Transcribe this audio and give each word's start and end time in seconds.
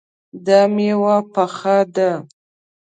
دا 0.45 0.61
میوه 0.75 1.15
پخه 1.33 1.77
ده 1.95 2.09